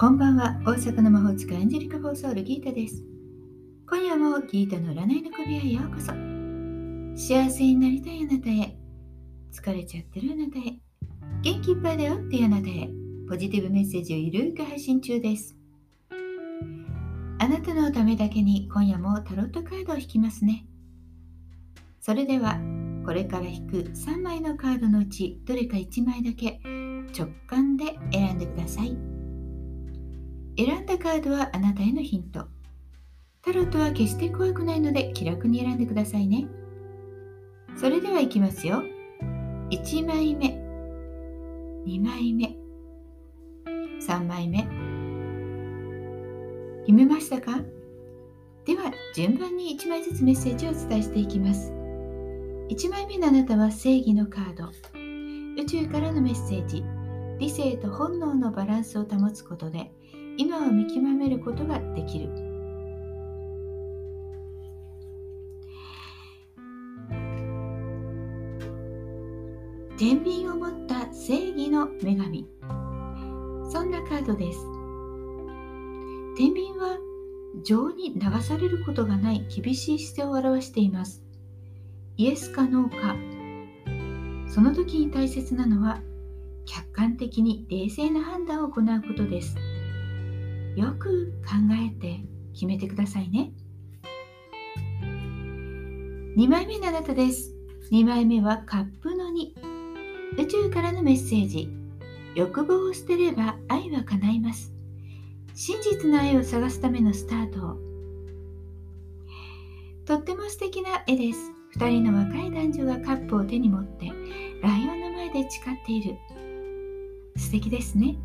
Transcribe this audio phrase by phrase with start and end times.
[0.00, 0.56] こんばんは。
[0.64, 3.02] 大阪の魔法使いエンジェリカ・フォーソウルギータです。
[3.90, 6.12] 今夜もギータの占いの首へようこそ。
[7.16, 8.76] 幸せになりたいあなたへ。
[9.52, 10.78] 疲れちゃってるあなたへ。
[11.42, 12.88] 元気いっぱいだよっていうあなたへ。
[13.28, 15.56] ポジティブメッセージをゆるく配信中です。
[17.40, 20.64] あなたのためだけに今夜もタロットカードを引きますね。
[21.98, 22.60] それでは
[23.04, 26.60] これから引く3枚のカードのうちどれか1枚だけ
[27.12, 28.27] 直感で選。
[30.58, 32.46] 選んだカードはあなたへのヒント。
[33.42, 36.48] タロットは決して怖くないので気楽に選んでくださいね。
[37.76, 38.82] それではいきますよ。
[39.70, 40.46] 1枚目、
[41.86, 42.56] 2枚目、
[44.00, 44.66] 3枚目。
[46.86, 47.60] 決めましたか？
[48.64, 51.70] では順番に1枚ずつメッセージをお伝えしていきます。
[52.68, 54.72] 1枚目のあなたは正義のカード。
[55.62, 56.82] 宇宙からのメッセージ。
[57.38, 59.92] 理性と本能のバランスを保つことで
[60.38, 62.28] 今を見極めることができる。
[69.98, 72.46] 天秤を持った正義の女神。
[73.68, 74.60] そんなカードです。
[76.36, 76.98] 天秤は
[77.64, 81.24] 情に流されることがない厳しい姿勢を表しています。
[82.16, 83.16] イエスかノーか。
[84.48, 86.00] その時に大切なのは
[86.64, 89.56] 客観的に冷静な判断を行うことです。
[90.78, 92.20] よく考えて
[92.52, 93.50] 決めてくださいね。
[96.36, 97.52] 2枚目のあなたです。
[97.90, 101.68] 2枚目はカップの2宇宙からのメッセージ。
[102.36, 104.72] 欲望を捨てれば愛は叶います。
[105.52, 107.76] 真実の愛を探すためのスタート。
[110.04, 111.50] とっても素敵な絵です。
[111.76, 114.12] 2人の若い男女がカップを手に持って
[114.62, 116.14] ライオンの前で誓っている。
[117.36, 118.16] 素敵ですね。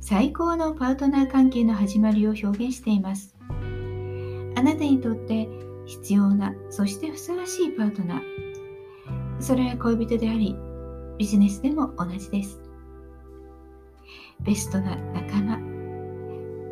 [0.00, 3.34] 最高のパートナー関係の始まりを表現しています。
[4.54, 5.48] あなたにとって
[5.86, 9.40] 必要なそしてふさわしいパートナー。
[9.40, 10.56] それは恋人であり
[11.18, 12.60] ビジネスでも同じです。
[14.40, 15.58] ベストな仲間。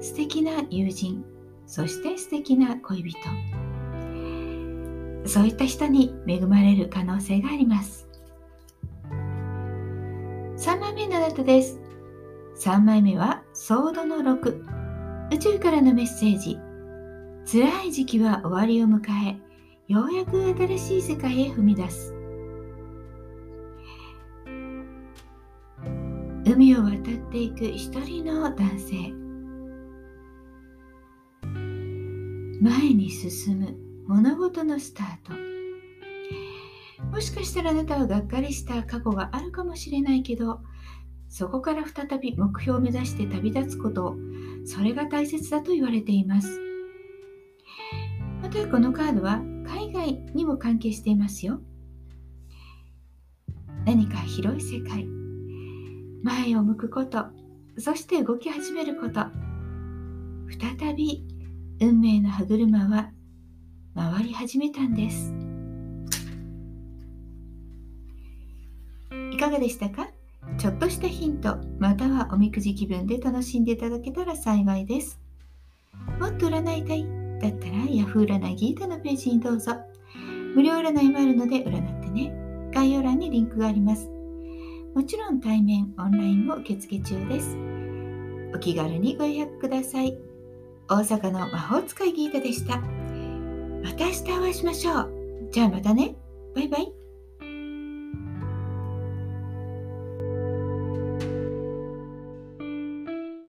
[0.01, 1.25] 素敵な友人。
[1.67, 3.19] そして素敵な恋人。
[5.27, 8.07] そういった人に恵まれる可能性があります。
[10.59, 11.84] 3枚目のあなたです。
[12.57, 14.65] 3枚目はソードの6
[15.33, 16.59] 宇宙からのメッセージ。
[17.51, 19.37] 辛い時期は終わりを迎え
[19.93, 22.15] ようやく新しい世界へ踏み出す。
[26.47, 28.95] 海を渡っていく一人の男性。
[32.63, 33.77] 前に進む
[34.07, 35.33] 物事のスタート。
[37.11, 40.61] もしかしたらあなたはがっかりした過去があるかもしれないけど
[41.29, 44.17] そこから再び目標を目指して旅立つこと
[44.65, 46.61] それが大切だと言われています。
[48.43, 51.61] またこのカードは海外にも関係していますよ。
[53.85, 55.07] 何か広い世界
[56.23, 57.27] 前を向くこと
[57.77, 59.27] そして動き始めること
[60.59, 61.27] 再び
[61.81, 63.11] 運命の歯車は
[63.95, 65.35] 回り始めたんです。
[69.33, 70.09] いかがでしたか？
[70.59, 75.21] ちょっとしたヒントまたはおみくじ気分で楽しんでいただけたら幸いです。
[76.19, 77.07] もっと占いたい？
[77.41, 79.73] だったら Yahoo 占いギータのページにどうぞ。
[80.55, 82.33] 無料占いもあるので占ってね。
[82.73, 84.09] 概要欄にリンクがあります。
[84.95, 87.59] もちろん対面、オンラインも受付中です。
[88.55, 90.17] お気軽にご予約ください。
[90.89, 92.79] 大阪の魔法使いギータでした。
[92.79, 95.49] また明日お会いしましょう。
[95.51, 96.15] じゃあまたね。
[96.55, 97.04] バイバイ。